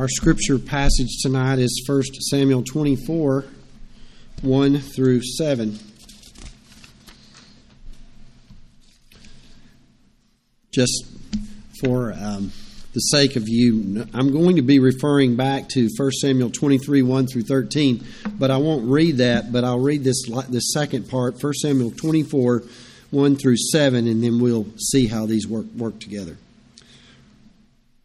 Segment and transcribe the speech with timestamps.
[0.00, 3.44] Our scripture passage tonight is 1 Samuel 24,
[4.40, 5.78] 1 through 7.
[10.72, 11.04] Just
[11.82, 12.50] for um,
[12.94, 17.26] the sake of you, I'm going to be referring back to 1 Samuel 23, 1
[17.26, 18.02] through 13,
[18.38, 22.62] but I won't read that, but I'll read this, this second part, 1 Samuel 24,
[23.10, 26.38] 1 through 7, and then we'll see how these work, work together.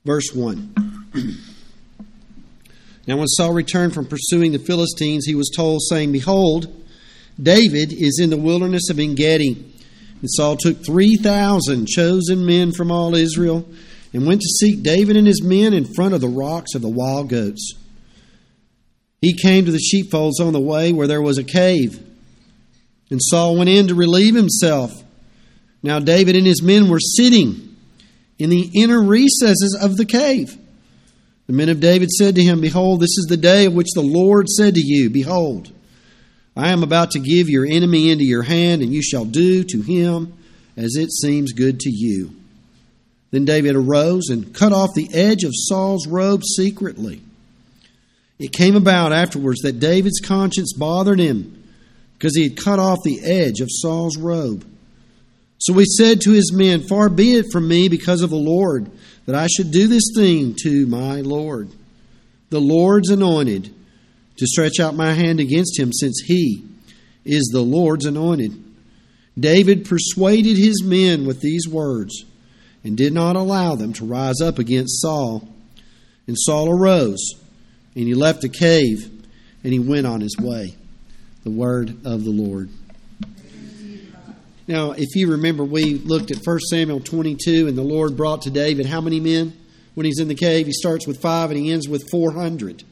[0.04, 1.46] Verse 1.
[3.08, 6.68] Now, when Saul returned from pursuing the Philistines, he was told, saying, Behold,
[7.42, 9.74] David is in the wilderness of En Gedi.
[10.22, 13.68] And Saul took 3,000 chosen men from all Israel
[14.14, 16.90] and went to seek David and his men in front of the rocks of the
[16.90, 17.74] wild goats.
[19.22, 22.02] He came to the sheepfolds on the way where there was a cave.
[23.12, 24.92] And Saul went in to relieve himself.
[25.84, 27.76] Now David and his men were sitting
[28.40, 30.58] in the inner recesses of the cave.
[31.48, 34.02] The men of David said to him, Behold, this is the day of which the
[34.02, 35.72] Lord said to you, Behold,
[36.56, 39.82] I am about to give your enemy into your hand, and you shall do to
[39.82, 40.34] him
[40.76, 42.36] as it seems good to you.
[43.32, 47.22] Then David arose and cut off the edge of Saul's robe secretly.
[48.40, 51.64] It came about afterwards that David's conscience bothered him
[52.18, 54.66] because he had cut off the edge of Saul's robe.
[55.58, 58.92] So he said to his men, Far be it from me because of the Lord
[59.26, 61.70] that I should do this thing to my Lord,
[62.50, 63.74] the Lord's anointed,
[64.38, 66.64] to stretch out my hand against him, since he
[67.24, 68.62] is the Lord's anointed.
[69.38, 72.26] David persuaded his men with these words
[72.84, 75.48] and did not allow them to rise up against Saul.
[76.28, 77.34] And Saul arose
[77.96, 79.12] and he left the cave
[79.64, 80.76] and he went on his way.
[81.44, 82.70] The word of the Lord.
[84.68, 88.50] Now, if you remember, we looked at 1 Samuel 22, and the Lord brought to
[88.50, 89.54] David how many men
[89.94, 90.66] when he's in the cave?
[90.66, 92.84] He starts with five and he ends with 400.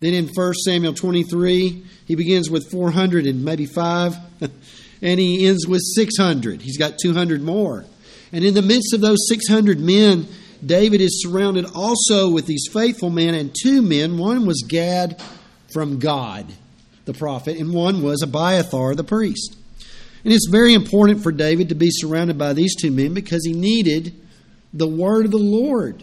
[0.00, 4.16] Then in 1 Samuel 23, he begins with 400 and maybe five,
[5.02, 6.62] and he ends with 600.
[6.62, 7.84] He's got 200 more.
[8.32, 10.26] And in the midst of those 600 men,
[10.64, 14.16] David is surrounded also with these faithful men and two men.
[14.16, 15.22] One was Gad
[15.74, 16.46] from God,
[17.04, 19.56] the prophet, and one was Abiathar, the priest.
[20.24, 23.52] And it's very important for David to be surrounded by these two men because he
[23.52, 24.14] needed
[24.72, 26.02] the word of the Lord.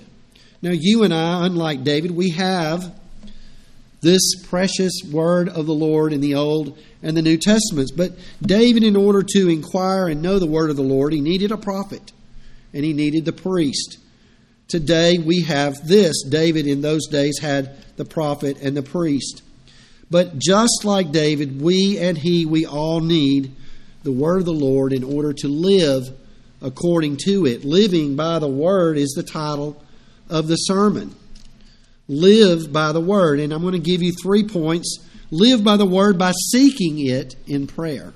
[0.61, 2.93] Now, you and I, unlike David, we have
[4.01, 7.91] this precious word of the Lord in the Old and the New Testaments.
[7.91, 11.51] But David, in order to inquire and know the word of the Lord, he needed
[11.51, 12.11] a prophet
[12.73, 13.97] and he needed the priest.
[14.67, 16.23] Today we have this.
[16.23, 19.41] David in those days had the prophet and the priest.
[20.09, 23.55] But just like David, we and he, we all need
[24.07, 26.03] the word of the Lord in order to live
[26.61, 27.65] according to it.
[27.65, 29.83] Living by the word is the title
[30.29, 31.13] of the sermon.
[32.07, 33.41] Live by the word.
[33.41, 35.05] And I'm going to give you three points.
[35.29, 38.13] Live by the word by seeking it in prayer.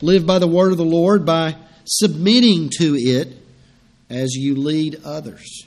[0.00, 1.54] Live by the word of the Lord by
[1.84, 3.36] submitting to it
[4.08, 5.66] as you lead others.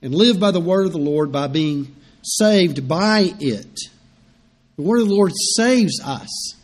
[0.00, 3.78] And live by the word of the Lord by being saved by it.
[4.76, 6.54] The word of the Lord saves us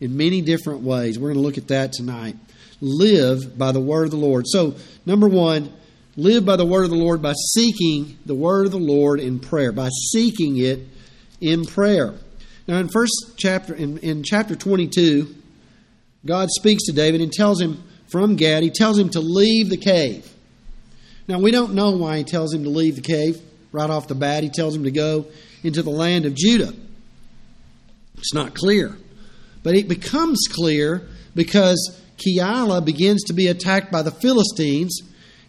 [0.00, 1.18] in many different ways.
[1.18, 2.36] We're going to look at that tonight.
[2.80, 4.44] Live by the word of the Lord.
[4.46, 4.74] So,
[5.06, 5.72] number one,
[6.16, 9.38] live by the word of the Lord by seeking the word of the Lord in
[9.38, 10.80] prayer, by seeking it
[11.40, 12.14] in prayer.
[12.66, 15.34] Now, in first chapter, in, in chapter 22,
[16.24, 19.76] God speaks to David and tells him from Gad, he tells him to leave the
[19.76, 20.32] cave.
[21.28, 23.40] Now, we don't know why he tells him to leave the cave.
[23.72, 25.26] Right off the bat, he tells him to go
[25.62, 26.72] into the land of Judah.
[28.16, 28.96] It's not clear.
[29.66, 34.96] But it becomes clear because Keilah begins to be attacked by the Philistines,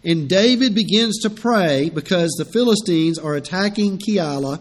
[0.02, 4.60] and David begins to pray because the Philistines are attacking Keilah,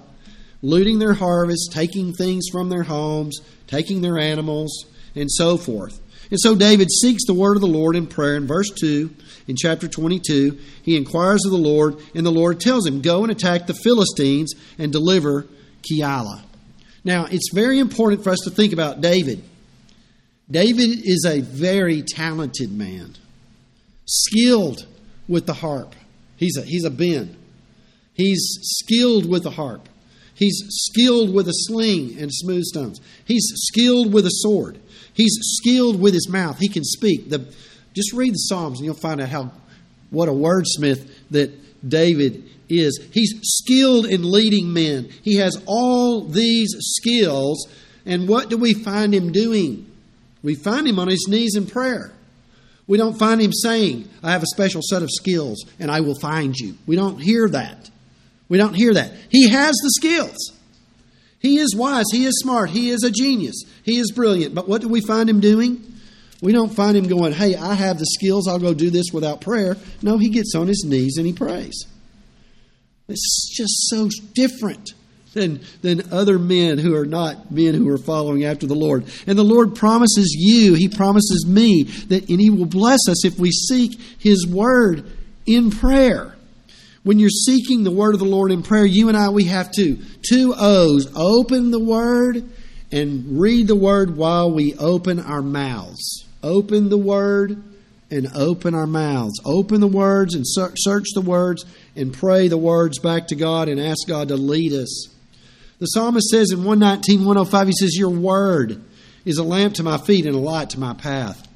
[0.61, 4.85] looting their harvest, taking things from their homes, taking their animals,
[5.15, 5.99] and so forth.
[6.29, 8.35] And so David seeks the word of the Lord in prayer.
[8.35, 9.09] In verse 2,
[9.47, 13.31] in chapter 22, he inquires of the Lord, and the Lord tells him, Go and
[13.31, 15.47] attack the Philistines and deliver
[15.91, 16.43] Keilah.
[17.07, 19.41] Now, it's very important for us to think about David.
[20.49, 23.15] David is a very talented man,
[24.05, 24.85] skilled
[25.27, 25.93] with the harp.
[26.37, 27.35] He's a, he's a Ben.
[28.13, 29.89] He's skilled with the harp.
[30.33, 33.01] He's skilled with a sling and smooth stones.
[33.25, 34.79] He's skilled with a sword.
[35.13, 36.59] He's skilled with his mouth.
[36.59, 37.29] He can speak.
[37.29, 37.39] The,
[37.93, 39.51] just read the Psalms and you'll find out how
[40.11, 41.51] what a wordsmith that
[41.87, 45.09] David is he's skilled in leading men.
[45.23, 47.67] He has all these skills.
[48.05, 49.86] And what do we find him doing?
[50.43, 52.11] We find him on his knees in prayer.
[52.87, 56.17] We don't find him saying, I have a special set of skills and I will
[56.19, 56.77] find you.
[56.85, 57.89] We don't hear that.
[58.49, 59.11] We don't hear that.
[59.29, 60.53] He has the skills.
[61.39, 62.05] He is wise.
[62.11, 62.69] He is smart.
[62.69, 63.63] He is a genius.
[63.83, 64.55] He is brilliant.
[64.55, 65.83] But what do we find him doing?
[66.41, 68.47] We don't find him going, hey, I have the skills.
[68.47, 69.75] I'll go do this without prayer.
[70.01, 71.85] No, he gets on his knees and he prays.
[73.07, 74.93] It's just so different
[75.33, 79.05] than, than other men who are not men who are following after the Lord.
[79.25, 83.39] And the Lord promises you, He promises me, that and He will bless us if
[83.39, 85.05] we seek His word
[85.45, 86.35] in prayer.
[87.03, 89.71] When you're seeking the word of the Lord in prayer, you and I, we have
[89.73, 89.97] to.
[90.27, 91.09] Two O's.
[91.15, 92.43] Open the word
[92.91, 96.25] and read the word while we open our mouths.
[96.43, 97.63] Open the word
[98.11, 99.39] and open our mouths.
[99.45, 101.65] Open the words and search the words
[101.95, 105.09] and pray the words back to God and ask God to lead us.
[105.79, 108.81] The psalmist says in 119, 105, he says, Your word
[109.25, 111.47] is a lamp to my feet and a light to my path.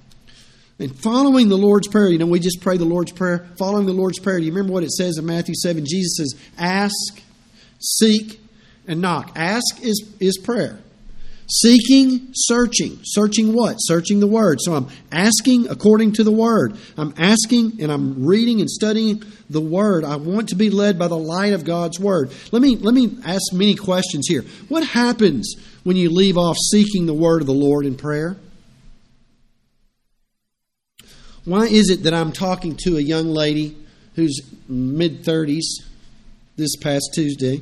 [0.77, 3.47] And following the Lord's Prayer, you know, we just pray the Lord's Prayer.
[3.57, 5.85] Following the Lord's Prayer, do you remember what it says in Matthew 7?
[5.85, 7.21] Jesus says, Ask,
[7.79, 8.39] seek,
[8.87, 9.31] and knock.
[9.35, 10.79] Ask is, is prayer.
[11.53, 13.01] Seeking, searching.
[13.03, 13.75] Searching what?
[13.79, 14.59] Searching the Word.
[14.61, 16.77] So I'm asking according to the Word.
[16.95, 20.05] I'm asking and I'm reading and studying the Word.
[20.05, 22.31] I want to be led by the light of God's Word.
[22.53, 24.45] Let me, let me ask many questions here.
[24.69, 25.53] What happens
[25.83, 28.37] when you leave off seeking the Word of the Lord in prayer?
[31.43, 33.75] Why is it that I'm talking to a young lady
[34.15, 34.39] who's
[34.69, 35.65] mid 30s
[36.55, 37.61] this past Tuesday?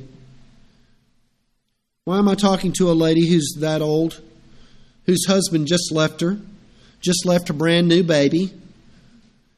[2.10, 4.20] Why am I talking to a lady who's that old,
[5.06, 6.40] whose husband just left her,
[7.00, 8.52] just left a brand new baby,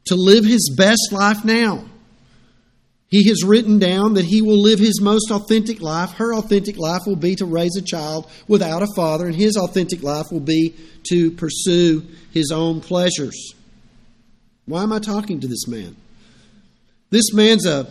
[0.09, 1.83] to live his best life now?
[3.09, 6.11] He has written down that he will live his most authentic life.
[6.11, 10.03] Her authentic life will be to raise a child without a father, and his authentic
[10.03, 12.03] life will be to pursue
[12.33, 13.55] his own pleasures.
[14.67, 15.97] Why am I talking to this man?
[17.09, 17.89] This man's a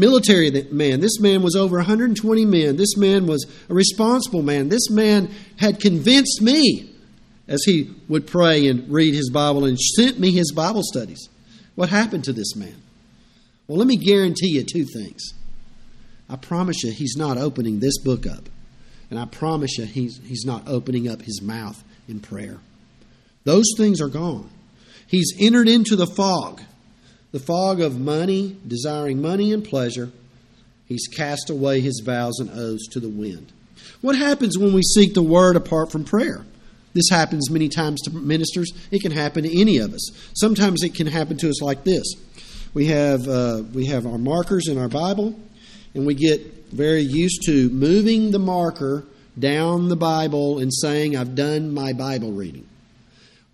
[0.00, 1.00] military man.
[1.00, 2.76] This man was over 120 men.
[2.76, 4.68] This man was a responsible man.
[4.68, 6.90] This man had convinced me
[7.46, 11.28] as he would pray and read his Bible and sent me his Bible studies.
[11.74, 12.76] What happened to this man?
[13.68, 15.34] Well, let me guarantee you two things.
[16.28, 18.48] I promise you, he's not opening this book up.
[19.10, 22.58] And I promise you, he's, he's not opening up his mouth in prayer.
[23.44, 24.48] Those things are gone.
[25.06, 26.62] He's entered into the fog
[27.32, 30.10] the fog of money, desiring money and pleasure,
[30.86, 33.52] he's cast away his vows and oaths to the wind.
[34.00, 36.44] What happens when we seek the word apart from prayer?
[36.92, 38.72] This happens many times to ministers.
[38.90, 40.10] It can happen to any of us.
[40.34, 42.04] Sometimes it can happen to us like this.
[42.74, 45.38] We have uh, we have our markers in our Bible,
[45.94, 46.40] and we get
[46.72, 49.04] very used to moving the marker
[49.38, 52.66] down the Bible and saying, "I've done my Bible reading,"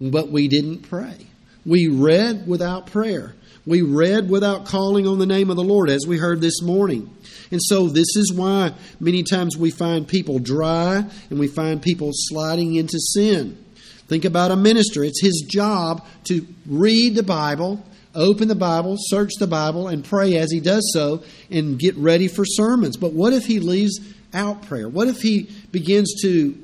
[0.00, 1.26] but we didn't pray.
[1.66, 3.34] We read without prayer.
[3.66, 7.10] We read without calling on the name of the Lord, as we heard this morning.
[7.50, 12.10] And so, this is why many times we find people dry and we find people
[12.12, 13.58] sliding into sin.
[14.06, 15.02] Think about a minister.
[15.02, 17.84] It's his job to read the Bible,
[18.14, 22.28] open the Bible, search the Bible, and pray as he does so and get ready
[22.28, 22.96] for sermons.
[22.96, 23.98] But what if he leaves
[24.32, 24.88] out prayer?
[24.88, 26.56] What if he begins to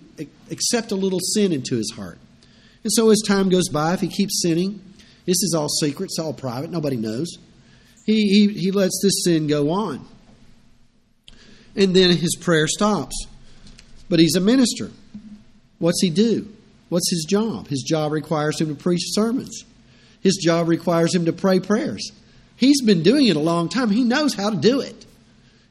[0.53, 2.19] accept a little sin into his heart?
[2.85, 4.81] And so, as time goes by, if he keeps sinning,
[5.25, 7.39] this is all secret, it's all private, nobody knows.
[8.05, 10.05] He, he, he lets this sin go on.
[11.77, 13.27] And then his prayer stops.
[14.09, 14.91] But he's a minister.
[15.79, 16.49] What's he do?
[16.89, 17.69] What's his job?
[17.69, 19.65] His job requires him to preach sermons.
[20.21, 22.13] His job requires him to pray prayers.
[22.57, 23.91] He's been doing it a long time.
[23.91, 25.07] He knows how to do it.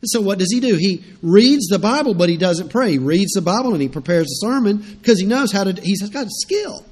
[0.02, 0.76] And so what does he do?
[0.76, 2.92] He reads the Bible, but he doesn't pray.
[2.92, 6.02] He reads the Bible and he prepares a sermon because he knows how to, he's
[6.10, 6.84] got a skill.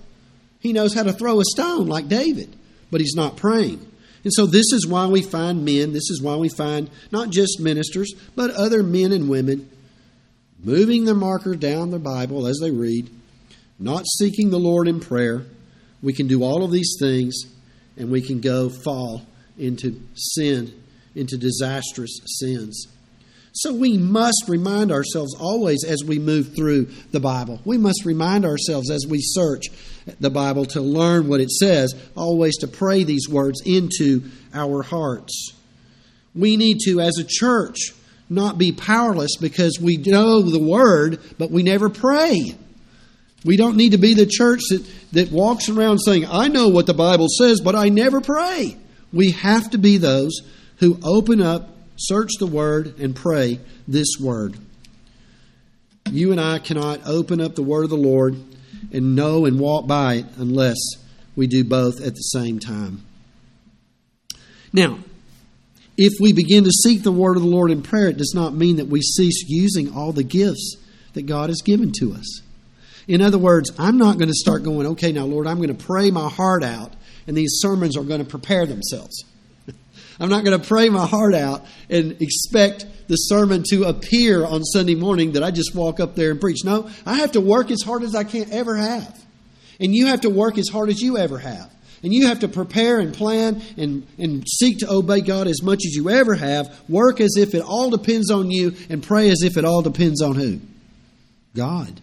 [0.60, 2.56] He knows how to throw a stone like David,
[2.92, 3.86] but he's not praying.
[4.24, 7.60] And so, this is why we find men, this is why we find not just
[7.60, 9.70] ministers, but other men and women
[10.62, 13.10] moving their marker down their Bible as they read,
[13.80, 15.46] not seeking the Lord in prayer.
[16.02, 17.44] We can do all of these things,
[17.96, 19.26] and we can go fall
[19.58, 20.74] into sin,
[21.16, 22.88] into disastrous sins.
[23.54, 27.60] So we must remind ourselves always as we move through the Bible.
[27.66, 29.66] We must remind ourselves as we search
[30.20, 35.54] the Bible to learn what it says, always to pray these words into our hearts.
[36.36, 37.94] We need to, as a church,
[38.30, 42.56] not be powerless because we know the Word, but we never pray.
[43.44, 46.86] We don't need to be the church that, that walks around saying, I know what
[46.86, 48.78] the Bible says, but I never pray.
[49.12, 50.42] We have to be those
[50.78, 54.58] who open up search the Word, and pray this Word.
[56.12, 58.36] You and I cannot open up the Word of the Lord
[58.92, 60.78] and know and walk by it unless
[61.36, 63.04] we do both at the same time.
[64.74, 65.00] Now,
[66.02, 68.54] If we begin to seek the word of the Lord in prayer, it does not
[68.54, 70.78] mean that we cease using all the gifts
[71.12, 72.42] that God has given to us.
[73.06, 75.86] In other words, I'm not going to start going, okay, now, Lord, I'm going to
[75.86, 76.94] pray my heart out,
[77.28, 79.26] and these sermons are going to prepare themselves.
[80.20, 84.64] I'm not going to pray my heart out and expect the sermon to appear on
[84.64, 86.64] Sunday morning that I just walk up there and preach.
[86.64, 89.18] No, I have to work as hard as I can ever have.
[89.80, 91.72] And you have to work as hard as you ever have.
[92.04, 95.80] And you have to prepare and plan and, and seek to obey God as much
[95.86, 96.80] as you ever have.
[96.88, 100.22] Work as if it all depends on you and pray as if it all depends
[100.22, 100.60] on who?
[101.56, 102.00] God.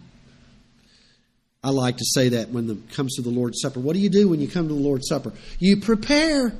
[1.63, 3.79] I like to say that when it comes to the Lord's Supper.
[3.79, 5.33] What do you do when you come to the Lord's Supper?
[5.59, 6.53] You prepare.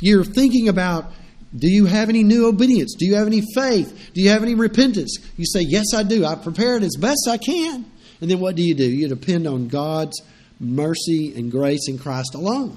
[0.00, 1.12] You're thinking about
[1.56, 2.94] do you have any new obedience?
[2.98, 4.10] Do you have any faith?
[4.12, 5.18] Do you have any repentance?
[5.36, 6.24] You say, Yes, I do.
[6.24, 7.84] I prepared as best I can.
[8.20, 8.84] And then what do you do?
[8.84, 10.20] You depend on God's
[10.58, 12.76] mercy and grace in Christ alone.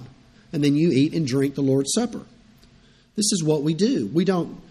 [0.52, 2.22] And then you eat and drink the Lord's Supper.
[3.16, 4.08] This is what we do.
[4.08, 4.62] We don't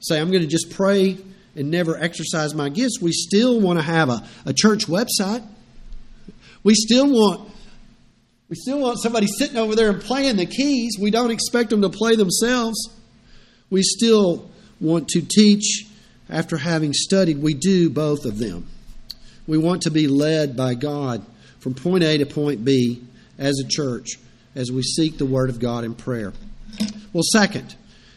[0.00, 1.18] say, I'm going to just pray
[1.54, 3.00] and never exercise my gifts.
[3.00, 5.46] We still want to have a, a church website.
[6.62, 7.50] We still want
[8.48, 10.96] we still want somebody sitting over there and playing the keys.
[11.00, 12.90] We don't expect them to play themselves.
[13.70, 14.50] We still
[14.80, 15.86] want to teach
[16.30, 17.38] after having studied.
[17.42, 18.68] We do both of them.
[19.46, 21.24] We want to be led by God
[21.58, 23.02] from point A to point B
[23.38, 24.10] as a church
[24.54, 26.32] as we seek the Word of God in prayer.
[27.12, 27.74] Well, second,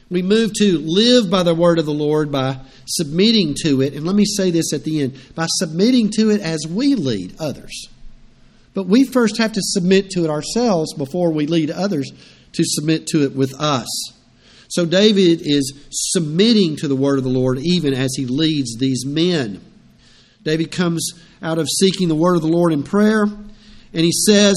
[0.09, 3.93] we move to live by the Word of the Lord by submitting to it.
[3.93, 7.36] And let me say this at the end by submitting to it as we lead
[7.39, 7.89] others.
[8.73, 12.11] But we first have to submit to it ourselves before we lead others
[12.53, 13.88] to submit to it with us.
[14.69, 19.05] So David is submitting to the word of the Lord even as he leads these
[19.05, 19.61] men.
[20.43, 21.11] David comes
[21.41, 23.49] out of seeking the word of the Lord in prayer, and
[23.93, 24.55] he says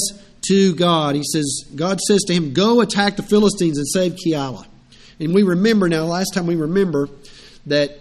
[0.48, 4.66] to God, he says, God says to him, Go attack the Philistines and save Keilah.
[5.18, 7.08] And we remember now, last time we remember
[7.66, 7.98] that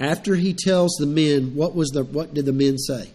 [0.00, 3.10] after he tells the men, what was the what did the men say?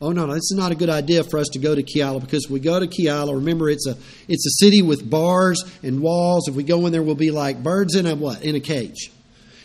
[0.00, 2.20] Oh no, no, this is not a good idea for us to go to Keilah
[2.20, 3.96] because if we go to Keilah, remember it's a
[4.28, 6.48] it's a city with bars and walls.
[6.48, 8.42] If we go in there, we'll be like birds in a what?
[8.42, 9.10] In a cage.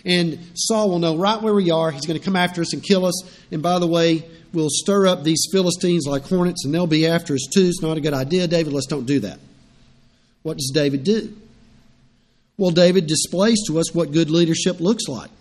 [0.04, 1.90] And Saul will know right where we are.
[1.90, 3.24] He's going to come after us and kill us.
[3.52, 4.24] And by the way,
[4.54, 7.66] we'll stir up these Philistines like hornets, and they'll be after us too.
[7.66, 8.72] It's not a good idea, David.
[8.72, 9.40] Let's don't do that.
[10.44, 11.36] What does David do?
[12.58, 15.32] Well, David displays to us what good leadership looks like.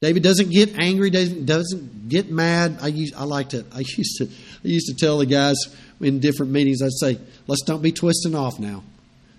[0.00, 2.78] David doesn't get angry, doesn't, doesn't get mad.
[2.80, 5.56] I, used, I like to, I used to, I used to tell the guys
[6.00, 8.82] in different meetings, I'd say, let's don't be twisting off now.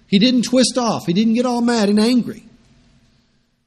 [0.08, 1.08] He didn't twist off.
[1.08, 2.44] He didn't get all mad and angry.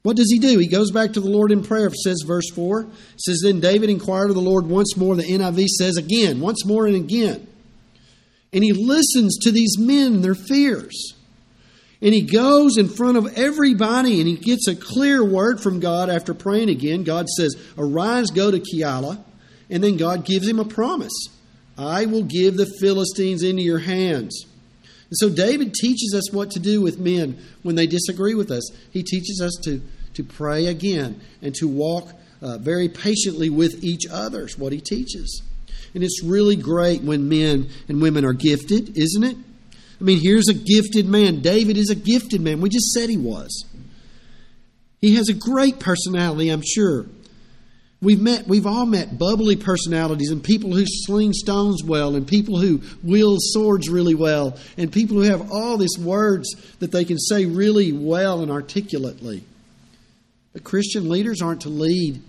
[0.03, 0.59] What does he do?
[0.59, 2.81] He goes back to the Lord in prayer, says verse 4.
[2.81, 2.87] It
[3.17, 5.15] says, Then David inquired of the Lord once more.
[5.15, 7.47] The NIV says again, once more and again.
[8.53, 11.15] And he listens to these men and their fears.
[12.01, 16.09] And he goes in front of everybody and he gets a clear word from God
[16.09, 17.03] after praying again.
[17.03, 19.23] God says, Arise, go to Keilah.
[19.69, 21.13] And then God gives him a promise
[21.77, 24.45] I will give the Philistines into your hands.
[24.83, 28.69] And so David teaches us what to do with men when they disagree with us.
[28.91, 29.81] He teaches us to,
[30.13, 32.09] to pray again and to walk
[32.41, 35.41] uh, very patiently with each other, is what he teaches.
[35.93, 39.37] And it's really great when men and women are gifted, isn't it?
[39.99, 41.41] I mean, here's a gifted man.
[41.41, 42.61] David is a gifted man.
[42.61, 43.65] We just said he was.
[45.01, 47.05] He has a great personality, I'm sure.
[48.01, 52.59] We've met, we've all met bubbly personalities and people who sling stones well and people
[52.59, 57.17] who wield swords really well and people who have all these words that they can
[57.17, 59.43] say really well and articulately.
[60.53, 62.21] But Christian leaders aren't to lead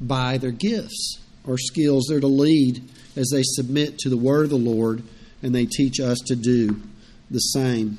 [0.00, 2.06] by their gifts or skills.
[2.08, 2.82] They're to lead
[3.16, 5.02] as they submit to the word of the Lord
[5.42, 6.80] and they teach us to do
[7.32, 7.98] the same.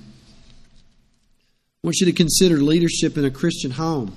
[1.83, 4.15] I want you to consider leadership in a Christian home.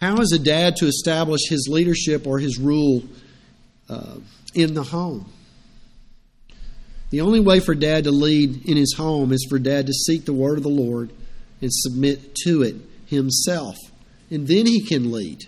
[0.00, 3.02] How is a dad to establish his leadership or his rule
[3.88, 4.16] uh,
[4.54, 5.30] in the home?
[7.10, 10.24] The only way for dad to lead in his home is for dad to seek
[10.24, 11.10] the word of the Lord
[11.60, 13.76] and submit to it himself.
[14.30, 15.44] And then he can lead.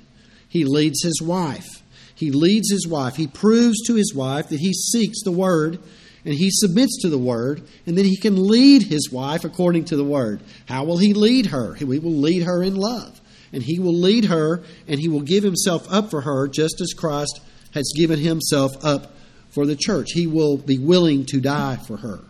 [0.48, 1.82] He leads his wife.
[2.14, 3.16] He leads his wife.
[3.16, 5.78] He proves to his wife that he seeks the word
[6.24, 9.96] and he submits to the word, and then he can lead his wife according to
[9.96, 10.40] the word.
[10.66, 11.74] How will he lead her?
[11.74, 13.20] He will lead her in love.
[13.52, 16.92] And he will lead her, and he will give himself up for her, just as
[16.92, 17.40] Christ
[17.72, 19.12] has given himself up
[19.50, 20.08] for the church.
[20.12, 22.20] He will be willing to die for her.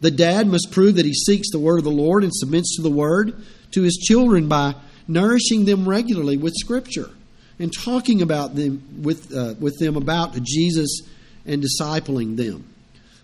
[0.00, 2.82] The dad must prove that he seeks the word of the Lord and submits to
[2.82, 3.34] the word
[3.70, 4.74] to his children by
[5.06, 7.10] nourishing them regularly with Scripture
[7.58, 11.02] and talking about them with, uh, with them about Jesus
[11.46, 12.64] and discipling them.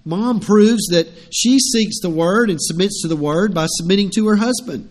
[0.09, 4.27] Mom proves that she seeks the word and submits to the word by submitting to
[4.29, 4.91] her husband.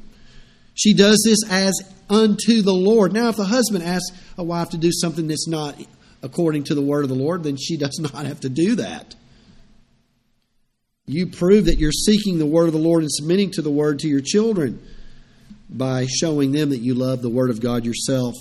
[0.75, 1.73] She does this as
[2.07, 3.13] unto the Lord.
[3.13, 5.75] Now, if the husband asks a wife to do something that's not
[6.21, 9.15] according to the word of the Lord, then she does not have to do that.
[11.07, 13.97] You prove that you're seeking the word of the Lord and submitting to the word
[13.99, 14.85] to your children
[15.67, 18.35] by showing them that you love the word of God yourself.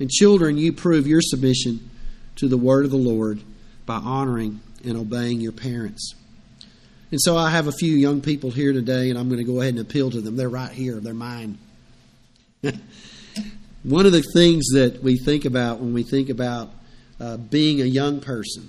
[0.00, 1.90] And children, you prove your submission
[2.36, 3.42] to the word of the Lord
[3.84, 6.14] by honoring and obeying your parents.
[7.10, 9.60] And so I have a few young people here today, and I'm going to go
[9.60, 10.36] ahead and appeal to them.
[10.36, 11.58] They're right here, they're mine.
[13.82, 16.70] One of the things that we think about when we think about
[17.20, 18.68] uh, being a young person,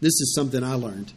[0.00, 1.12] this is something I learned.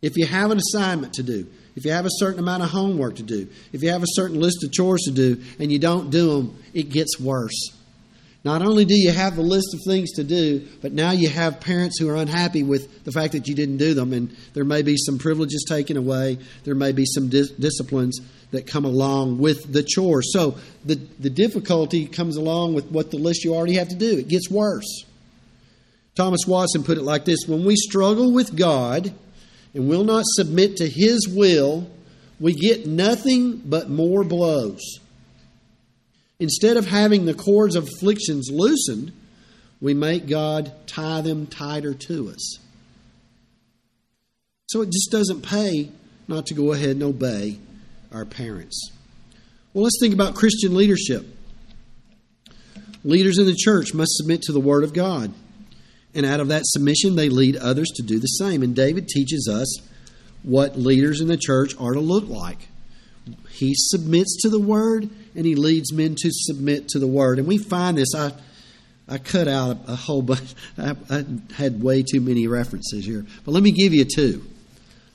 [0.00, 3.16] If you have an assignment to do, if you have a certain amount of homework
[3.16, 6.10] to do, if you have a certain list of chores to do, and you don't
[6.10, 7.72] do them, it gets worse.
[8.44, 11.60] Not only do you have the list of things to do, but now you have
[11.60, 14.82] parents who are unhappy with the fact that you didn't do them, and there may
[14.82, 16.38] be some privileges taken away.
[16.64, 18.20] There may be some dis- disciplines
[18.50, 20.32] that come along with the chores.
[20.32, 24.18] So the, the difficulty comes along with what the list you already have to do.
[24.18, 25.04] It gets worse.
[26.14, 29.14] Thomas Watson put it like this When we struggle with God
[29.72, 31.88] and will not submit to His will,
[32.40, 34.98] we get nothing but more blows.
[36.42, 39.12] Instead of having the cords of afflictions loosened,
[39.80, 42.58] we make God tie them tighter to us.
[44.66, 45.92] So it just doesn't pay
[46.26, 47.60] not to go ahead and obey
[48.10, 48.90] our parents.
[49.72, 51.24] Well, let's think about Christian leadership.
[53.04, 55.32] Leaders in the church must submit to the Word of God.
[56.12, 58.64] And out of that submission, they lead others to do the same.
[58.64, 59.80] And David teaches us
[60.42, 62.66] what leaders in the church are to look like.
[63.50, 67.38] He submits to the word and he leads men to submit to the word.
[67.38, 68.14] And we find this.
[68.14, 68.32] I
[69.08, 70.54] I cut out a, whole bunch.
[70.78, 71.24] I, I
[71.54, 74.44] had way too many references here, but let me give you two.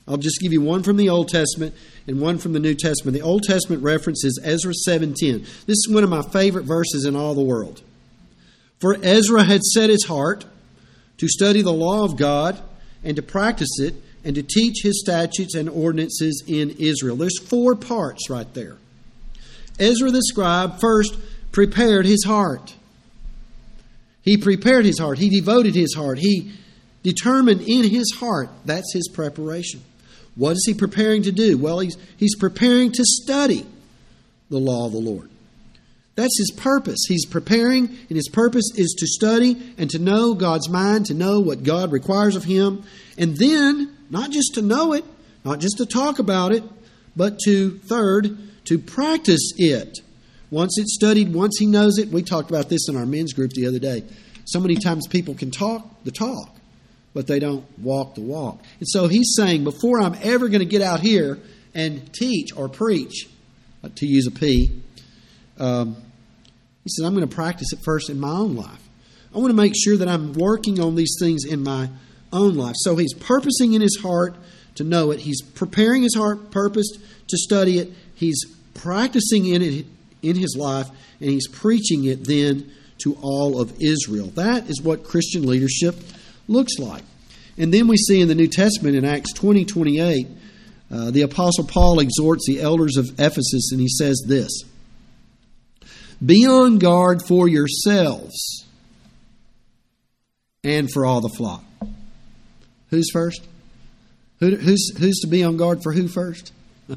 [0.06, 1.74] I'll just give you one from the Old Testament
[2.06, 3.14] and one from the New Testament.
[3.14, 5.40] The Old Testament reference is Ezra 7:10.
[5.66, 7.82] This is one of my favorite verses in all the world.
[8.78, 10.44] For Ezra had set his heart
[11.18, 12.58] to study the law of God
[13.04, 13.94] and to practice it
[14.24, 17.16] and to teach his statutes and ordinances in Israel.
[17.16, 18.76] There's four parts right there.
[19.78, 21.16] Ezra the scribe first
[21.52, 22.74] prepared his heart.
[24.22, 25.18] He prepared his heart.
[25.18, 26.18] He devoted his heart.
[26.18, 26.52] He
[27.02, 28.50] determined in his heart.
[28.64, 29.82] That's his preparation.
[30.34, 31.56] What is he preparing to do?
[31.56, 33.66] Well, he's, he's preparing to study
[34.50, 35.30] the law of the Lord.
[36.14, 36.98] That's his purpose.
[37.08, 41.40] He's preparing, and his purpose is to study and to know God's mind, to know
[41.40, 42.82] what God requires of him,
[43.16, 45.04] and then not just to know it,
[45.44, 46.62] not just to talk about it,
[47.16, 49.98] but to, third, to practice it.
[50.50, 53.50] Once it's studied, once he knows it, we talked about this in our men's group
[53.52, 54.02] the other day.
[54.44, 56.56] So many times people can talk the talk,
[57.12, 58.60] but they don't walk the walk.
[58.78, 61.38] And so he's saying, before I'm ever going to get out here
[61.74, 63.28] and teach or preach,
[63.84, 64.82] uh, to use a P,
[65.58, 65.96] um,
[66.84, 68.88] he says, I'm going to practice it first in my own life.
[69.34, 71.90] I want to make sure that I'm working on these things in my
[72.32, 72.74] own life.
[72.78, 74.36] So he's purposing in his heart
[74.76, 75.20] to know it.
[75.20, 77.92] He's preparing his heart purposed to study it.
[78.14, 79.86] He's practicing in it
[80.22, 80.88] in his life,
[81.20, 82.70] and he's preaching it then
[83.02, 84.28] to all of Israel.
[84.28, 85.96] That is what Christian leadership
[86.48, 87.02] looks like.
[87.56, 90.26] And then we see in the New Testament in Acts 20 28,
[90.90, 94.62] uh, the Apostle Paul exhorts the elders of Ephesus, and he says this
[96.24, 98.64] Be on guard for yourselves
[100.64, 101.64] and for all the flock.
[102.90, 103.42] Who's first?
[104.40, 106.52] Who, who's, who's to be on guard for who first?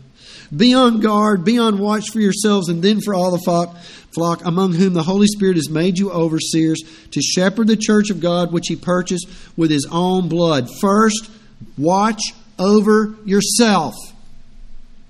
[0.56, 3.78] be on guard, be on watch for yourselves, and then for all the flock,
[4.14, 8.22] flock among whom the Holy Spirit has made you overseers to shepherd the church of
[8.22, 9.28] God, which He purchased
[9.58, 10.70] with His own blood.
[10.80, 11.30] First,
[11.78, 12.22] watch
[12.58, 13.96] over yourself.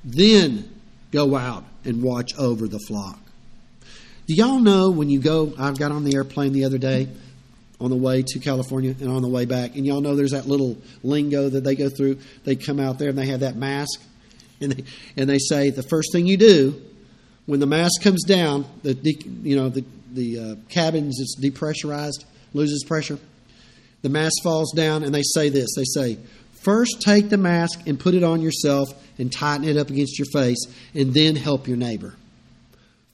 [0.04, 0.70] Then
[1.12, 3.20] go out and watch over the flock.
[4.28, 5.54] Do y'all know when you go?
[5.60, 7.10] I got on the airplane the other day
[7.82, 9.76] on the way to California and on the way back.
[9.76, 12.20] And y'all know there's that little lingo that they go through.
[12.46, 14.02] They come out there and they have that mask,
[14.62, 14.84] and they
[15.18, 16.82] and they say the first thing you do
[17.46, 18.94] when the mask comes down, the
[19.44, 23.18] you know the the uh, cabins is depressurized, loses pressure.
[24.02, 25.70] The mask falls down, and they say this.
[25.76, 26.18] They say,
[26.64, 30.28] first take the mask and put it on yourself and tighten it up against your
[30.34, 32.16] face, and then help your neighbor.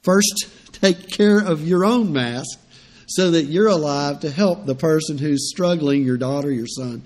[0.02, 2.58] First, take care of your own mask
[3.08, 7.02] so that you're alive to help the person who's struggling, your daughter, your son,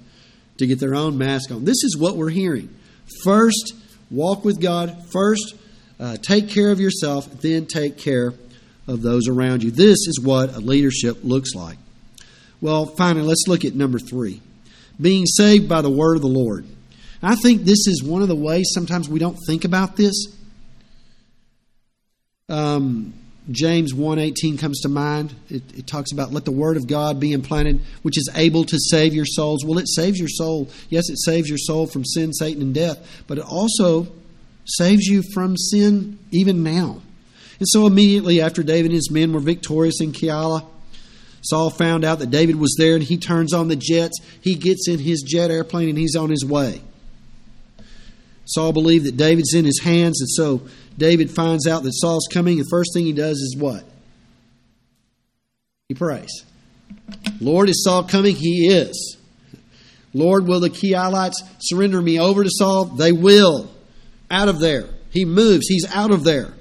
[0.59, 1.65] to get their own mask on.
[1.65, 2.69] This is what we're hearing.
[3.23, 3.75] First,
[4.11, 5.05] walk with God.
[5.13, 5.55] First,
[6.01, 7.31] uh, take care of yourself.
[7.41, 8.35] Then, take care
[8.89, 9.71] of those around you.
[9.71, 11.79] This is what a leadership looks like.
[12.61, 14.41] Well, finally, let's look at number three
[15.01, 16.67] being saved by the word of the Lord.
[17.23, 20.15] I think this is one of the ways sometimes we don't think about this.
[22.49, 23.15] Um,
[23.51, 25.35] James 1:18 comes to mind.
[25.51, 28.79] It, it, talks about let the word of God be implanted, which is able to
[28.79, 29.65] save your souls.
[29.65, 30.71] Well, it saves your soul.
[30.89, 34.07] Yes, it saves your soul from sin, Satan, and death, but it also
[34.65, 37.03] saves you from sin even now.
[37.59, 40.65] And so immediately after David and his men were victorious in Keilah,
[41.43, 44.21] Saul found out that David was there and he turns on the jets.
[44.41, 46.81] He gets in his jet airplane and he's on his way.
[48.45, 50.63] Saul believed that David's in his hands, and so
[50.99, 52.59] David finds out that Saul's coming.
[52.59, 53.85] The first thing he does is what?
[55.89, 56.45] He prays.
[57.41, 58.35] Lord, is Saul coming?
[58.37, 59.17] He is.
[60.15, 62.85] Lord, will the Keilites surrender me over to Saul?
[62.85, 63.71] They will.
[64.31, 64.89] Out of there.
[65.11, 65.67] He moves.
[65.69, 66.55] He's out of there.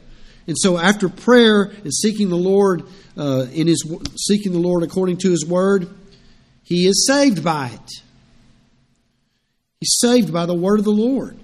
[0.47, 2.83] And so, after prayer and seeking the Lord
[3.17, 3.85] uh, in his
[4.17, 5.87] seeking the Lord according to His word,
[6.63, 7.91] he is saved by it.
[9.79, 11.37] He's saved by the word of the Lord.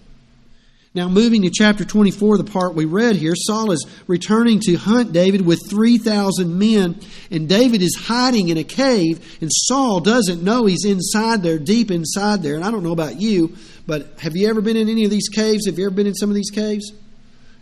[0.97, 5.13] Now, moving to chapter 24, the part we read here, Saul is returning to hunt
[5.13, 10.65] David with 3,000 men, and David is hiding in a cave, and Saul doesn't know
[10.65, 12.55] he's inside there, deep inside there.
[12.55, 13.55] And I don't know about you,
[13.85, 15.67] but have you ever been in any of these caves?
[15.67, 16.91] Have you ever been in some of these caves?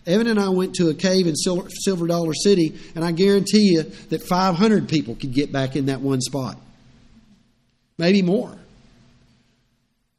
[0.08, 3.84] Evan and I went to a cave in Silver Dollar City, and I guarantee you
[4.12, 6.58] that 500 people could get back in that one spot.
[7.98, 8.58] Maybe more.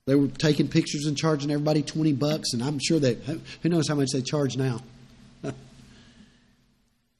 [0.06, 3.18] They were taking pictures and charging everybody 20 bucks, and I'm sure that,
[3.62, 4.80] who knows how much they charge now.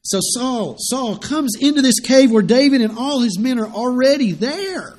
[0.04, 4.30] so Saul, Saul comes into this cave where David and all his men are already
[4.30, 4.94] there.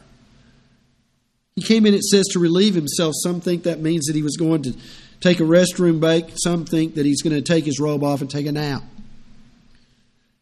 [1.55, 3.13] He came in, it says, to relieve himself.
[3.23, 4.75] Some think that means that he was going to
[5.21, 6.25] take a restroom break.
[6.35, 8.83] Some think that he's going to take his robe off and take a nap.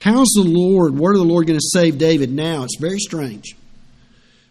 [0.02, 2.64] How's the Lord, word of the Lord, going to save David now?
[2.64, 3.56] It's very strange.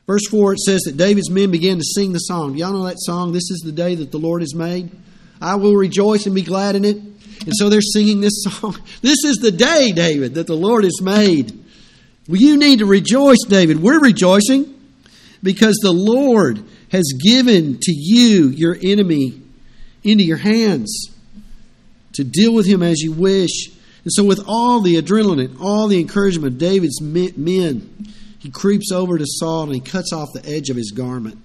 [0.06, 2.56] Verse 4, it says that David's men began to sing the song.
[2.56, 4.90] Y'all know that song, This is the day that the Lord has made?
[5.40, 6.96] I will rejoice and be glad in it.
[6.96, 8.76] And so they're singing this song.
[9.02, 11.52] This is the day, David, that the Lord has made.
[12.28, 13.82] Well, you need to rejoice, David.
[13.82, 14.72] We're rejoicing
[15.42, 19.42] because the Lord has given to you your enemy
[20.02, 21.10] into your hands
[22.14, 23.68] to deal with him as you wish.
[24.04, 28.14] And so, with all the adrenaline, all the encouragement of David's men,
[28.44, 31.38] he creeps over to Saul and he cuts off the edge of his garment.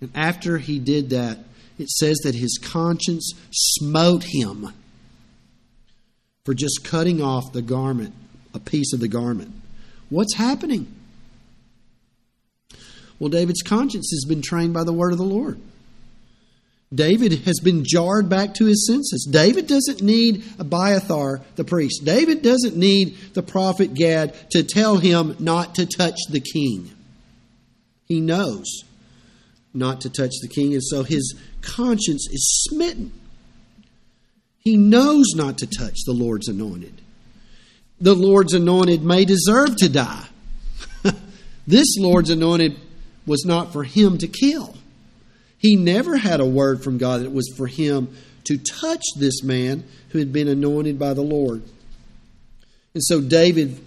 [0.00, 1.38] And after he did that,
[1.78, 4.72] it says that his conscience smote him
[6.44, 8.14] for just cutting off the garment,
[8.52, 9.52] a piece of the garment.
[10.10, 10.92] What's happening?
[13.20, 15.60] Well, David's conscience has been trained by the word of the Lord.
[16.94, 19.28] David has been jarred back to his senses.
[19.30, 22.02] David doesn't need Abiathar, the priest.
[22.04, 26.90] David doesn't need the prophet Gad to tell him not to touch the king.
[28.06, 28.84] He knows
[29.74, 33.12] not to touch the king, and so his conscience is smitten.
[34.58, 37.02] He knows not to touch the Lord's anointed.
[38.00, 40.26] The Lord's anointed may deserve to die.
[41.66, 42.76] this Lord's anointed
[43.26, 44.77] was not for him to kill.
[45.58, 49.84] He never had a word from God that was for him to touch this man
[50.10, 51.62] who had been anointed by the Lord.
[52.94, 53.78] And so David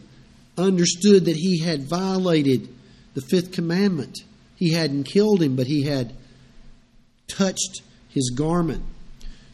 [0.57, 2.67] understood that he had violated
[3.13, 4.19] the fifth commandment.
[4.55, 6.13] He hadn't killed him, but he had
[7.27, 8.83] touched his garment.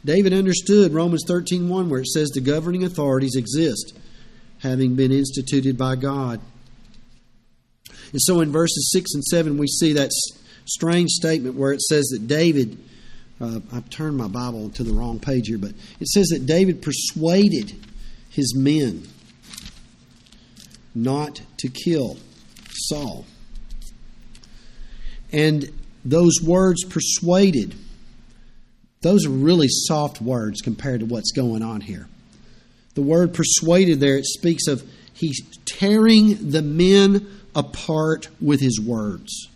[0.04, 3.94] David understood Romans 13:1 where it says the governing authorities exist
[4.60, 6.40] having been instituted by God.
[8.12, 10.12] And so in verses 6 and 7 we see that
[10.68, 12.78] strange statement where it says that David,
[13.40, 16.82] uh, I've turned my Bible to the wrong page here, but it says that David
[16.82, 17.74] persuaded
[18.30, 19.08] his men
[20.94, 22.18] not to kill
[22.70, 23.26] Saul.
[25.32, 25.70] And
[26.04, 27.76] those words persuaded,
[29.02, 32.08] those are really soft words compared to what's going on here.
[32.96, 39.50] The word persuaded there, it speaks of he's tearing the men apart with his words.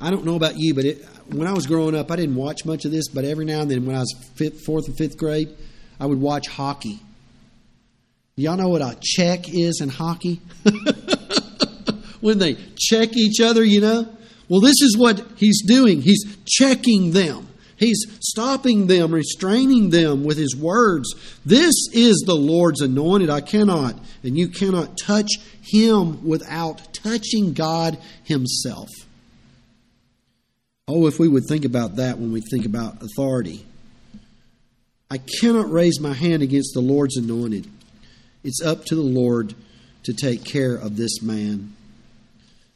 [0.00, 2.64] I don't know about you, but it, when I was growing up, I didn't watch
[2.64, 5.18] much of this, but every now and then when I was fifth, fourth and fifth
[5.18, 5.54] grade,
[5.98, 7.00] I would watch hockey.
[8.36, 10.40] Y'all know what a check is in hockey?
[12.20, 14.08] when they check each other, you know?
[14.48, 16.00] Well, this is what he's doing.
[16.00, 17.48] He's checking them.
[17.76, 21.14] He's stopping them, restraining them with his words.
[21.46, 23.30] This is the Lord's anointed.
[23.30, 25.30] I cannot, and you cannot touch
[25.62, 28.88] him without touching God himself.
[30.88, 33.64] Oh, if we would think about that when we think about authority.
[35.10, 37.66] I cannot raise my hand against the Lord's anointed.
[38.44, 39.54] It's up to the Lord
[40.04, 41.74] to take care of this man.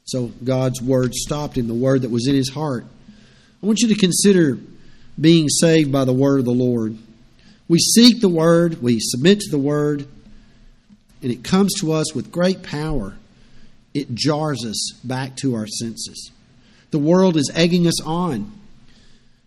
[0.05, 2.85] So God's word stopped him, the word that was in his heart.
[3.63, 4.59] I want you to consider
[5.19, 6.99] being saved by the word of the Lord.
[7.69, 10.07] We seek the word, we submit to the word,
[11.23, 13.17] and it comes to us with great power.
[13.95, 16.31] It jars us back to our senses.
[16.95, 18.53] The world is egging us on.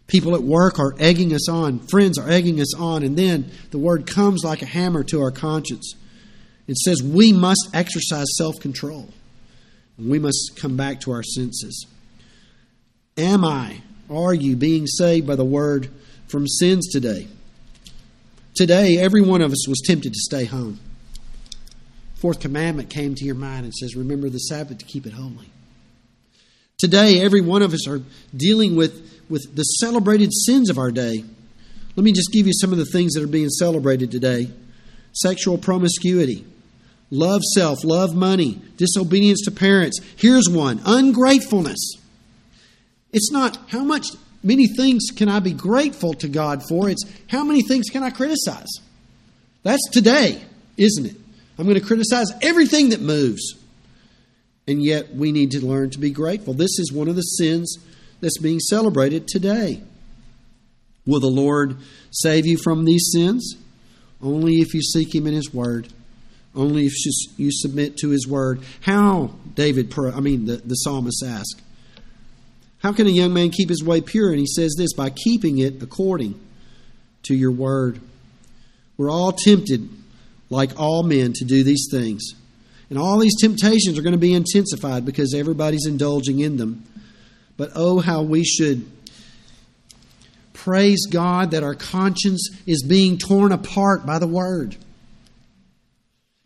[0.08, 1.80] People at work are egging us on.
[1.88, 3.04] Friends are egging us on.
[3.04, 5.96] And then the word comes like a hammer to our conscience.
[6.68, 9.08] It says we must exercise self control.
[9.98, 11.88] We must come back to our senses.
[13.16, 15.90] Am I, are you being saved by the word
[16.28, 17.30] from sins today?
[18.58, 20.82] Today, every one of us was tempted to stay home.
[22.16, 25.50] Fourth commandment came to your mind and says, Remember the Sabbath to keep it holy.
[26.78, 28.02] Today, every one of us are
[28.36, 31.24] dealing with, with the celebrated sins of our day.
[31.96, 34.52] Let me just give you some of the things that are being celebrated today
[35.12, 36.46] sexual promiscuity,
[37.10, 40.00] love self, love money, disobedience to parents.
[40.18, 41.96] Here's one ungratefulness.
[43.12, 44.10] It's not how much,
[44.44, 48.12] many things can I be grateful to God for, it's how many things can I
[48.12, 48.70] criticize.
[49.64, 50.44] That's today,
[50.78, 51.16] isn't it?
[51.58, 53.56] I'm going to criticize everything that moves.
[54.68, 56.54] And yet we need to learn to be grateful.
[56.54, 57.78] This is one of the sins
[58.20, 59.82] that's being celebrated today.
[61.06, 61.78] Will the Lord
[62.12, 63.56] save you from these sins?
[64.22, 65.88] Only if you seek Him in His Word.
[66.54, 66.94] Only if
[67.38, 68.62] you submit to His Word.
[68.82, 71.62] How, David, I mean, the, the psalmist asked,
[72.80, 74.30] how can a young man keep his way pure?
[74.30, 76.40] And he says this by keeping it according
[77.24, 78.00] to your Word.
[78.98, 79.90] We're all tempted,
[80.50, 82.34] like all men, to do these things.
[82.90, 86.86] And all these temptations are going to be intensified because everybody's indulging in them.
[87.58, 88.90] But oh, how we should
[90.54, 94.76] praise God that our conscience is being torn apart by the Word,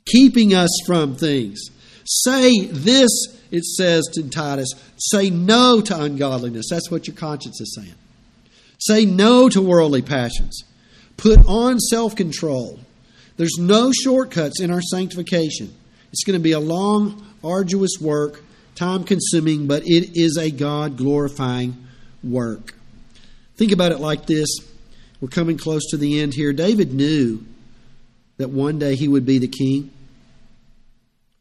[0.06, 1.60] keeping us from things.
[2.06, 3.10] Say this,
[3.52, 6.68] it says to Titus say no to ungodliness.
[6.70, 7.96] That's what your conscience is saying.
[8.80, 10.64] Say no to worldly passions.
[11.18, 12.80] Put on self control.
[13.38, 15.74] There's no shortcuts in our sanctification.
[16.12, 18.44] It's going to be a long, arduous work,
[18.76, 21.88] time consuming, but it is a God glorifying
[22.24, 22.76] work.
[23.56, 24.50] Think about it like this.
[25.20, 26.52] We're coming close to the end here.
[26.52, 27.46] David knew
[28.38, 29.92] that one day he would be the king.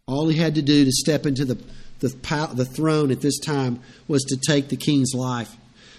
[0.06, 1.54] All he had to do to step into the,
[2.00, 2.08] the,
[2.54, 5.56] the throne at this time was to take the king's life.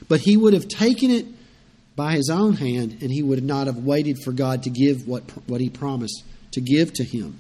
[0.08, 1.26] But he would have taken it
[1.96, 5.24] by his own hand, and he would not have waited for God to give what,
[5.48, 7.40] what he promised to give to him.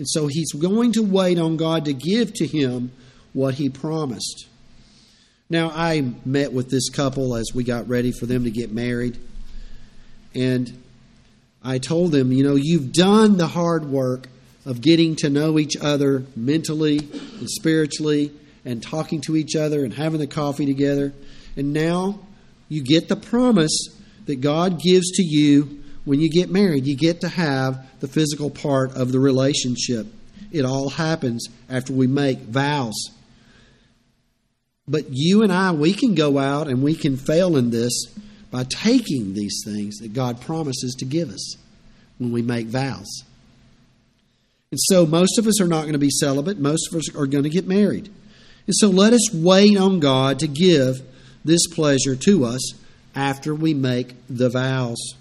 [0.00, 2.90] And so he's going to wait on God to give to him
[3.34, 4.46] what he promised.
[5.50, 9.18] Now, I met with this couple as we got ready for them to get married.
[10.34, 10.82] And
[11.62, 14.28] I told them, you know, you've done the hard work
[14.64, 18.32] of getting to know each other mentally and spiritually
[18.64, 21.12] and talking to each other and having the coffee together.
[21.58, 22.20] And now
[22.70, 23.90] you get the promise
[24.24, 28.50] that God gives to you when you get married, you get to have the physical
[28.50, 30.06] part of the relationship.
[30.50, 33.10] It all happens after we make vows.
[34.88, 38.06] But you and I, we can go out and we can fail in this
[38.50, 41.56] by taking these things that God promises to give us
[42.18, 43.22] when we make vows.
[44.72, 47.26] And so most of us are not going to be celibate, most of us are
[47.26, 48.10] going to get married.
[48.66, 51.02] And so let us wait on God to give
[51.44, 52.72] this pleasure to us
[53.14, 55.14] after we make the vows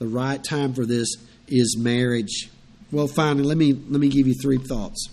[0.00, 1.14] the right time for this
[1.46, 2.50] is marriage.
[2.90, 5.08] Well, finally, let me let me give you three thoughts.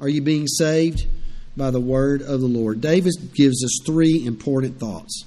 [0.00, 1.06] Are you being saved
[1.56, 2.80] by the word of the Lord?
[2.80, 5.24] David gives us three important thoughts.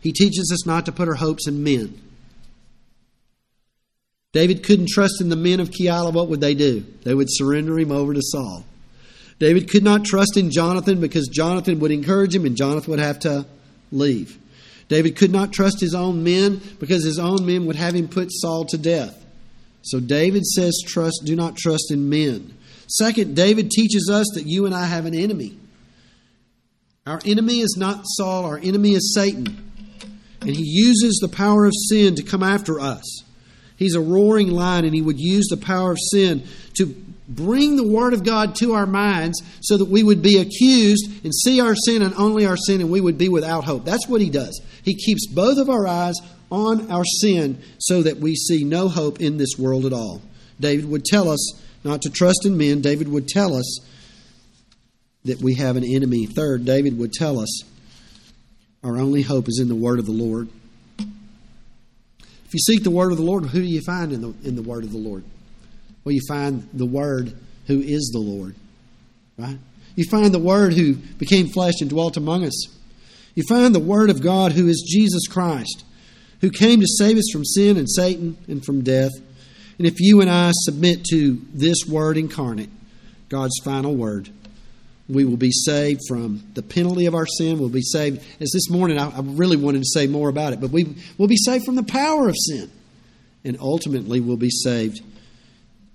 [0.00, 2.00] He teaches us not to put our hopes in men.
[4.32, 6.12] David couldn't trust in the men of Keilah.
[6.12, 6.84] What would they do?
[7.04, 8.64] They would surrender him over to Saul.
[9.38, 13.18] David could not trust in Jonathan because Jonathan would encourage him and Jonathan would have
[13.20, 13.46] to
[13.92, 14.38] leave.
[14.88, 18.28] David could not trust his own men because his own men would have him put
[18.30, 19.24] Saul to death.
[19.82, 22.56] So David says, trust, do not trust in men.
[22.88, 25.58] Second, David teaches us that you and I have an enemy.
[27.06, 29.62] Our enemy is not Saul, our enemy is Satan.
[30.40, 33.22] And he uses the power of sin to come after us.
[33.76, 36.44] He's a roaring lion, and he would use the power of sin
[36.78, 36.86] to
[37.28, 41.34] bring the Word of God to our minds so that we would be accused and
[41.34, 43.84] see our sin and only our sin, and we would be without hope.
[43.84, 44.60] That's what he does.
[44.82, 46.14] He keeps both of our eyes
[46.50, 50.22] on our sin so that we see no hope in this world at all.
[50.60, 52.80] David would tell us not to trust in men.
[52.80, 53.80] David would tell us
[55.24, 56.26] that we have an enemy.
[56.26, 57.62] Third, David would tell us
[58.82, 60.48] our only hope is in the Word of the Lord.
[60.98, 64.54] If you seek the Word of the Lord, who do you find in the, in
[64.54, 65.24] the Word of the Lord?
[66.06, 67.32] Well, you find the Word
[67.66, 68.54] who is the Lord,
[69.36, 69.58] right?
[69.96, 72.68] You find the Word who became flesh and dwelt among us.
[73.34, 75.84] You find the Word of God, who is Jesus Christ,
[76.42, 79.10] who came to save us from sin and Satan and from death.
[79.78, 82.70] And if you and I submit to this Word incarnate,
[83.28, 84.30] God's final Word,
[85.08, 87.58] we will be saved from the penalty of our sin.
[87.58, 88.22] We'll be saved.
[88.40, 91.26] As this morning, I, I really wanted to say more about it, but we will
[91.26, 92.70] be saved from the power of sin.
[93.42, 95.00] And ultimately, we'll be saved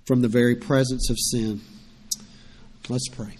[0.06, 1.60] from the very presence of sin.
[2.88, 3.36] Let's pray.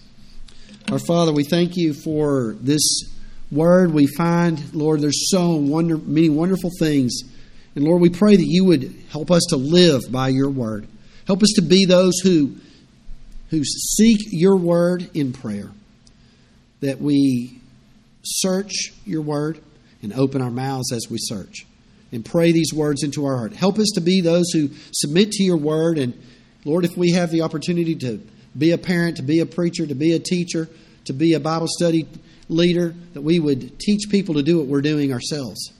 [0.91, 3.03] Our Father, we thank you for this
[3.51, 4.73] word we find.
[4.73, 7.21] Lord, there's so wonder, many wonderful things.
[7.75, 10.87] And Lord, we pray that you would help us to live by your word.
[11.27, 12.55] Help us to be those who
[13.53, 15.69] who seek your word in prayer,
[16.81, 17.61] that we
[18.23, 19.59] search your word
[20.01, 21.67] and open our mouths as we search
[22.11, 23.53] and pray these words into our heart.
[23.53, 25.99] Help us to be those who submit to your word.
[25.99, 26.19] And
[26.65, 28.21] Lord, if we have the opportunity to
[28.57, 30.69] be a parent, to be a preacher, to be a teacher,
[31.05, 32.07] to be a Bible study
[32.47, 35.71] leader, that we would teach people to do what we're doing ourselves,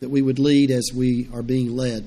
[0.00, 2.06] that we would lead as we are being led.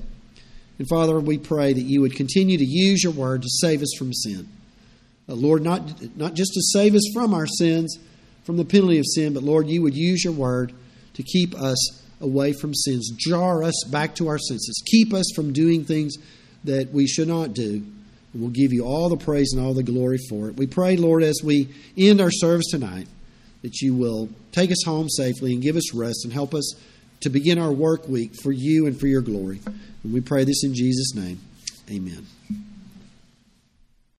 [0.78, 3.92] And Father, we pray that you would continue to use your word to save us
[3.98, 4.48] from sin.
[5.28, 7.98] Uh, Lord, not, not just to save us from our sins,
[8.44, 10.72] from the penalty of sin, but Lord, you would use your word
[11.14, 15.52] to keep us away from sins, jar us back to our senses, keep us from
[15.52, 16.14] doing things
[16.64, 17.84] that we should not do.
[18.34, 20.56] We'll give you all the praise and all the glory for it.
[20.56, 23.08] We pray, Lord, as we end our service tonight,
[23.62, 26.74] that you will take us home safely and give us rest and help us
[27.20, 29.60] to begin our work week for you and for your glory.
[30.04, 31.40] And we pray this in Jesus' name.
[31.90, 32.26] Amen.